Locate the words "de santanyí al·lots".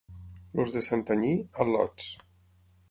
0.77-2.11